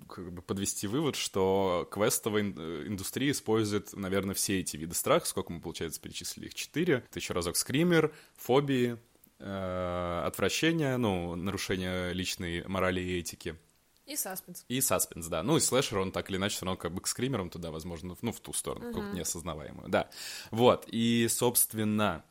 [0.07, 5.25] как бы подвести вывод, что квестовая индустрия использует, наверное, все эти виды страха.
[5.25, 6.53] Сколько мы, получается, перечислили их?
[6.53, 7.03] Четыре.
[7.09, 8.97] Это еще разок скример, фобии,
[9.39, 13.57] э, отвращение, ну, нарушение личной морали и этики—
[14.11, 14.65] и саспенс.
[14.67, 15.43] И саспенс, да.
[15.43, 18.15] Ну, и слэшер, он так или иначе все равно как бы к скримерам туда, возможно,
[18.21, 18.93] ну, в ту сторону, uh-huh.
[18.93, 20.09] как неосознаваемую, да.
[20.51, 22.23] Вот, и, собственно,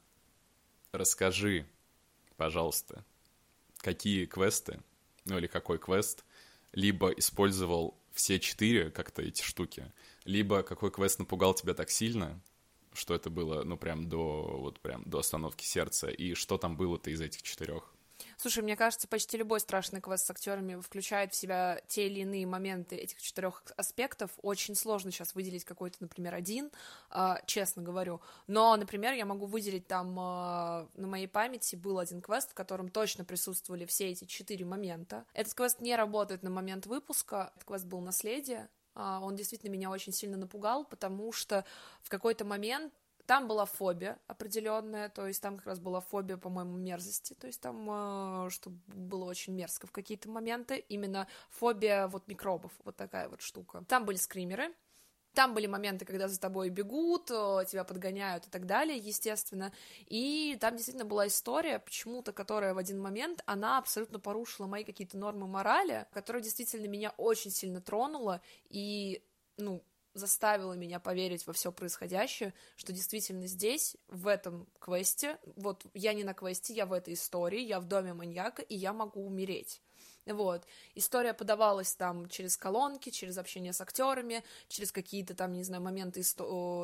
[0.93, 1.67] расскажи,
[2.37, 3.05] пожалуйста,
[3.79, 4.81] какие квесты,
[5.25, 6.25] ну, или какой квест,
[6.73, 9.91] либо использовал все четыре как-то эти штуки,
[10.25, 12.41] либо какой квест напугал тебя так сильно,
[12.93, 17.11] что это было, ну, прям до, вот прям до остановки сердца, и что там было-то
[17.11, 17.93] из этих четырех?
[18.41, 22.47] Слушай, мне кажется, почти любой страшный квест с актерами включает в себя те или иные
[22.47, 24.31] моменты этих четырех аспектов.
[24.41, 26.71] Очень сложно сейчас выделить какой-то, например, один,
[27.11, 28.23] э, честно говорю.
[28.47, 32.89] Но, например, я могу выделить там э, на моей памяти был один квест, в котором
[32.89, 35.27] точно присутствовали все эти четыре момента.
[35.35, 37.53] Этот квест не работает на момент выпуска.
[37.57, 38.71] Этот квест был «Наследие».
[38.95, 41.65] Он действительно меня очень сильно напугал, потому что
[42.03, 42.93] в какой-то момент
[43.27, 47.61] там была фобия определенная, то есть там как раз была фобия, по-моему, мерзости, то есть
[47.61, 53.29] там, э, что было очень мерзко в какие-то моменты, именно фобия вот микробов, вот такая
[53.29, 53.85] вот штука.
[53.89, 54.75] Там были скримеры,
[55.35, 59.73] Там были моменты, когда за тобой бегут, тебя подгоняют и так далее, естественно.
[60.07, 65.17] И там действительно была история, почему-то, которая в один момент, она абсолютно порушила мои какие-то
[65.17, 68.41] нормы морали, которая действительно меня очень сильно тронула.
[68.69, 69.23] И,
[69.57, 76.13] ну, заставила меня поверить во все происходящее, что действительно здесь, в этом квесте, вот я
[76.15, 79.83] не на квесте, я в этой истории, я в доме маньяка, и я могу умереть.
[80.27, 80.65] Вот.
[80.95, 86.23] История подавалась там через колонки, через общение с актерами, через какие-то там, не знаю, моменты,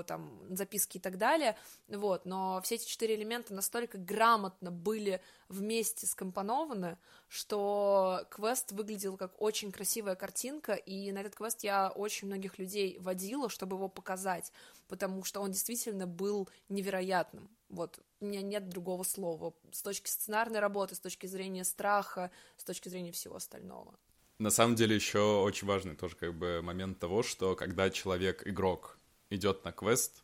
[0.07, 1.57] там, записки и так далее.
[1.89, 2.25] Вот.
[2.25, 9.71] Но все эти четыре элемента настолько грамотно были вместе скомпонованы, что квест выглядел как очень
[9.71, 14.51] красивая картинка, и на этот квест я очень многих людей водила, чтобы его показать,
[14.89, 17.49] потому что он действительно был невероятным.
[17.69, 19.55] Вот, у меня нет другого слова.
[19.73, 23.99] С точки сценарной работы, с точки зрения страха, с точки зрения всего остального.
[24.39, 28.99] На самом деле еще очень важный тоже как бы момент того, что когда человек, игрок,
[29.31, 30.23] идет на квест,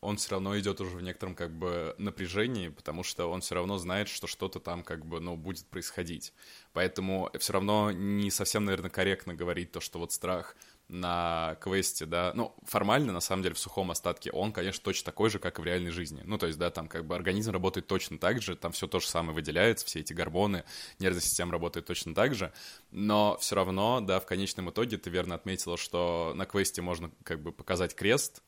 [0.00, 3.78] он все равно идет уже в некотором как бы напряжении, потому что он все равно
[3.78, 6.32] знает, что что-то там как бы, ну, будет происходить.
[6.72, 10.54] Поэтому все равно не совсем, наверное, корректно говорить то, что вот страх
[10.88, 15.28] на квесте, да, ну, формально, на самом деле, в сухом остатке он, конечно, точно такой
[15.28, 16.22] же, как и в реальной жизни.
[16.24, 18.98] Ну, то есть, да, там как бы организм работает точно так же, там все то
[18.98, 20.64] же самое выделяется, все эти гормоны,
[20.98, 22.52] нервная система работает точно так же,
[22.90, 27.42] но все равно, да, в конечном итоге ты верно отметила, что на квесте можно как
[27.42, 28.42] бы показать крест,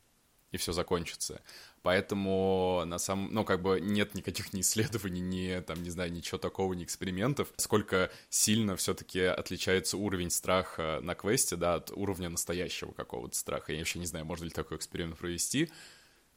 [0.51, 1.41] и все закончится.
[1.81, 6.37] Поэтому на самом, ну, как бы нет никаких ни исследований, ни, там, не знаю, ничего
[6.37, 7.47] такого, ни экспериментов.
[7.57, 13.71] Сколько сильно все-таки отличается уровень страха на квесте, да, от уровня настоящего какого-то страха.
[13.71, 15.71] Я вообще не знаю, можно ли такой эксперимент провести.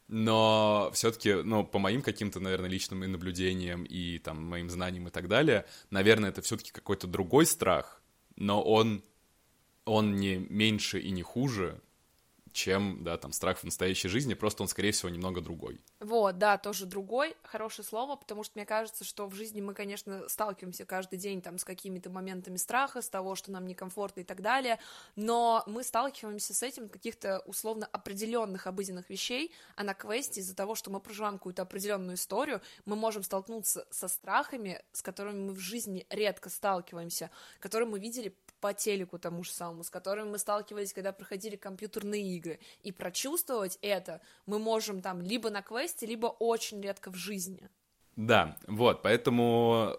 [0.07, 5.11] Но все-таки, ну, по моим каким-то, наверное, личным и наблюдениям, и там моим знаниям и
[5.11, 8.03] так далее, наверное, это все-таки какой-то другой страх,
[8.37, 9.03] но он,
[9.87, 11.81] он не меньше и не хуже,
[12.55, 15.81] чем, да, там, страх в настоящей жизни, просто он, скорее всего, немного другой.
[15.99, 20.29] Вот, да, тоже другой, хорошее слово, потому что мне кажется, что в жизни мы, конечно,
[20.29, 24.41] сталкиваемся каждый день там с какими-то моментами страха, с того, что нам некомфортно и так
[24.41, 24.79] далее,
[25.17, 30.77] но мы сталкиваемся с этим каких-то условно определенных обыденных вещей, а на квесте из-за того,
[30.77, 35.59] что мы проживаем какую-то определенную историю, мы можем столкнуться со страхами, с которыми мы в
[35.59, 40.95] жизни редко сталкиваемся, которые мы видели по телеку тому же самому, с которыми мы сталкивались,
[40.95, 42.59] когда проходили компьютерные игры.
[42.83, 47.69] И прочувствовать это мы можем там либо на квесте, либо очень редко в жизни.
[48.17, 49.99] Да, вот, поэтому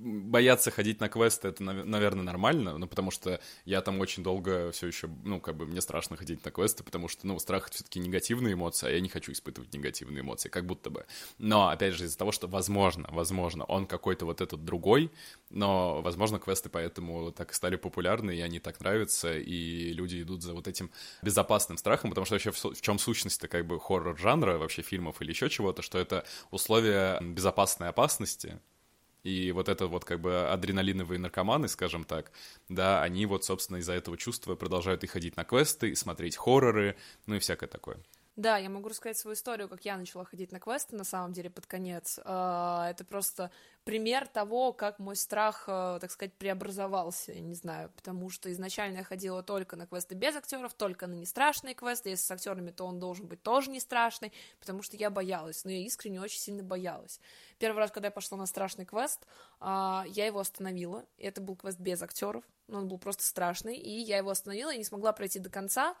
[0.00, 4.86] бояться ходить на квесты, это, наверное, нормально, ну, потому что я там очень долго все
[4.86, 8.00] еще, ну, как бы мне страшно ходить на квесты, потому что, ну, страх— это все-таки
[8.00, 11.04] негативные эмоции, а я не хочу испытывать негативные эмоции, как будто бы.
[11.38, 15.10] Но, опять же, из-за того, что, возможно, возможно, он какой-то вот этот другой,
[15.50, 20.42] но, возможно, квесты поэтому так и стали популярны, и они так нравятся, и люди идут
[20.42, 20.90] за вот этим
[21.22, 25.30] безопасным страхом, потому что вообще в, в чем сущность-то как бы хоррор-жанра, вообще фильмов или
[25.30, 28.60] еще чего-то, что это условия безопасной опасности,
[29.22, 32.32] и вот это вот как бы адреналиновые наркоманы, скажем так,
[32.68, 36.96] да, они вот, собственно, из-за этого чувства продолжают и ходить на квесты, и смотреть хорроры,
[37.26, 37.98] ну и всякое такое.
[38.40, 41.50] Да, я могу рассказать свою историю, как я начала ходить на квесты, на самом деле,
[41.50, 42.18] под конец.
[42.24, 43.50] А, это просто
[43.84, 48.98] пример того, как мой страх, э, так сказать, преобразовался, я не знаю, потому что изначально
[48.98, 52.86] я ходила только на квесты без актеров, только на нестрашные квесты, если с актерами, то
[52.86, 56.62] он должен быть тоже не страшный, потому что я боялась, но я искренне очень сильно
[56.62, 57.20] боялась.
[57.58, 59.20] Первый раз, когда я пошла на страшный квест,
[59.58, 63.90] а, я его остановила, это был квест без актеров, но он был просто страшный, и
[64.00, 65.94] я его остановила и не смогла пройти до конца,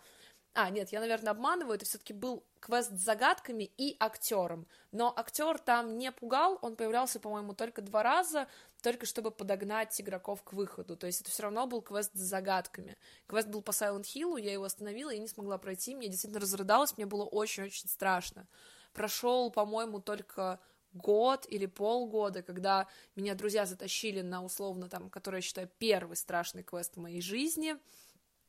[0.52, 4.66] а, нет, я, наверное, обманываю, это все-таки был квест с загадками и актером.
[4.90, 8.48] Но актер там не пугал, он появлялся, по-моему, только два раза,
[8.82, 10.96] только чтобы подогнать игроков к выходу.
[10.96, 12.96] То есть это все равно был квест с загадками.
[13.26, 15.94] Квест был по Silent Hill, я его остановила и не смогла пройти.
[15.94, 18.48] Мне действительно разрыдалось, мне было очень-очень страшно.
[18.92, 20.58] Прошел, по-моему, только
[20.92, 26.64] год или полгода, когда меня друзья затащили на условно там, который я считаю первый страшный
[26.64, 27.76] квест в моей жизни—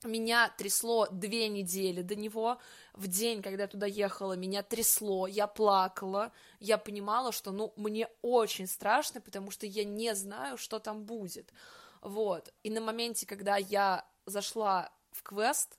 [0.04, 2.60] меня трясло две недели до него.
[2.94, 6.32] В день, когда я туда ехала, меня трясло, я плакала.
[6.60, 11.54] Я понимала, что, ну, мне очень страшно, потому что я не знаю, что там будет.
[12.02, 12.54] Вот.
[12.64, 15.78] И на моменте, когда я зашла в квест,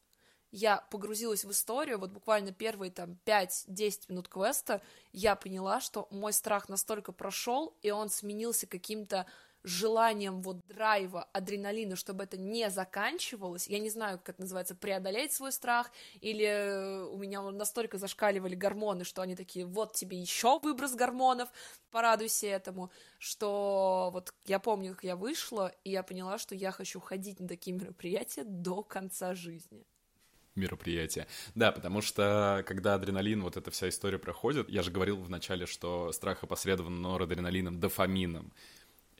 [0.53, 4.83] я погрузилась в историю, вот буквально первые там 5-10 минут квеста,
[5.13, 9.27] я поняла, что мой страх настолько прошел, и он сменился каким-то
[9.65, 15.53] желанием вот драйва, адреналина, чтобы это не заканчивалось, я не знаю, как называется, преодолеть свой
[15.53, 20.95] страх, или э, у меня настолько зашкаливали гормоны, что они такие, вот тебе еще выброс
[20.95, 21.49] гормонов,
[21.91, 27.01] порадуйся этому, что вот я помню, как я вышла, и я поняла, что я хочу
[27.01, 29.85] ходить на такие мероприятия до конца жизни.
[30.55, 31.27] мероприятие.
[31.55, 36.13] Да, потому что когда адреналин, вот эта вся история проходит, я же говорил вначале, что
[36.13, 38.53] страх опосредован норадреналином, дофамином,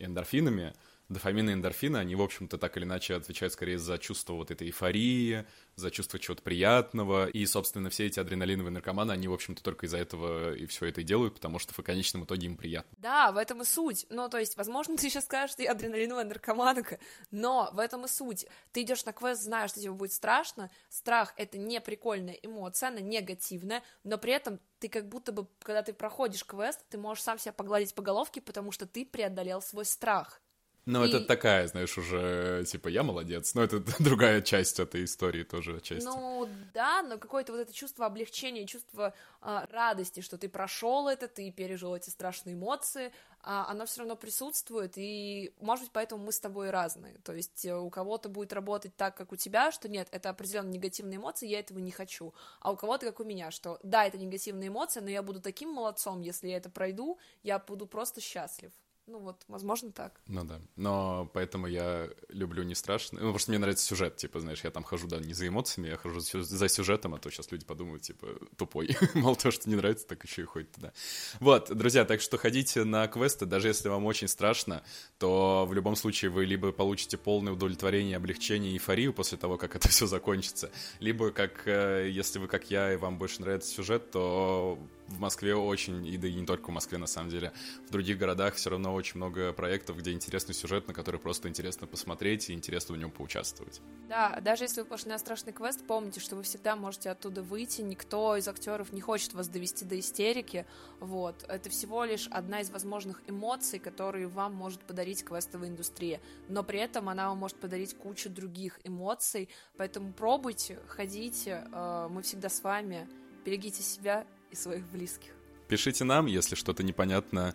[0.05, 0.75] эндорфинами,
[1.09, 4.69] дофамин и эндорфины, они, в общем-то, так или иначе отвечают скорее за чувство вот этой
[4.69, 9.87] эйфории, за чувство чего-то приятного, и, собственно, все эти адреналиновые наркоманы, они, в общем-то, только
[9.87, 12.97] из-за этого и все это и делают, потому что в конечном итоге им приятно.
[12.99, 14.07] Да, в этом и суть.
[14.11, 16.99] Ну, то есть, возможно, ты сейчас скажешь, что я адреналиновая наркоманка,
[17.31, 18.47] но в этом и суть.
[18.73, 23.01] Ты идешь на квест, знаешь, что тебе будет страшно, страх— это не прикольная эмоция, она
[23.01, 27.39] негативная, но при этом ты как будто бы, когда ты проходишь квест, ты можешь сам
[27.39, 30.43] себя погладить по головке, потому что ты преодолел свой страх.
[30.85, 31.09] Ну, и...
[31.09, 33.55] это такая, знаешь, уже, типа, я молодец.
[33.55, 36.05] Но это другая часть этой истории тоже часть.
[36.05, 41.29] Ну, да, но какое-то вот это чувство облегчения, чувство э, радости, что ты прошел это,
[41.29, 43.11] ты пережил эти страшные эмоции, э,
[43.43, 47.19] оно все равно присутствует, и, может быть, поэтому мы с тобой разные.
[47.19, 50.71] То есть э, у кого-то будет работать так, как у тебя, что нет, это определенно
[50.71, 52.35] негативные эмоции, я этого не хочу.
[52.61, 55.71] А у кого-то, как у меня, что да, это негативные эмоции, но я буду таким
[55.71, 58.73] молодцом, если я это пройду, я буду просто счастлив.
[59.07, 60.21] Ну вот, возможно, так.
[60.29, 60.61] Ну да.
[60.77, 63.19] Но поэтому я люблю не страшно.
[63.19, 65.89] Ну, потому что мне нравится сюжет, типа, знаешь, я там хожу, да, не за эмоциями,
[65.89, 68.97] я хожу за сюжетом, а то сейчас люди подумают, типа, тупой.
[69.15, 70.93] Мало того, что не нравится, так еще и ходит туда.
[71.41, 74.85] Вот, друзья, так что ходите на квесты, даже если вам очень страшно,
[75.19, 79.89] то в любом случае вы либо получите полное удовлетворение, облегчение, эйфорию после того, как это
[79.89, 84.79] все закончится, либо, как, э, если вы, как я, и вам больше нравится сюжет, то
[85.09, 87.53] в Москве очень, и да и не только в Москве, на самом деле,
[87.87, 91.87] в других городах все равно очень много проектов, где интересный сюжет, на который просто интересно
[91.87, 93.81] посмотреть и интересно в нем поучаствовать.
[94.09, 97.83] Да, даже если вы пошли на страшный квест, помните, что вы всегда можете оттуда выйти,
[97.83, 100.67] никто из актеров не хочет вас довести до истерики,
[101.01, 101.45] вот.
[101.49, 106.79] Это всего лишь одна из возможных эмоций, которые вам может подарить квестовая индустрия, но при
[106.81, 112.63] этом она вам может подарить кучу других эмоций, поэтому пробуйте, ходите, э, мы всегда с
[112.63, 113.09] вами,
[113.45, 115.31] берегите себя и своих близких.
[115.69, 117.55] Пишите нам, если что-то непонятно,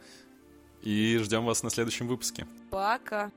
[0.82, 2.48] и ждем вас на следующем выпуске.
[2.72, 3.32] Пока!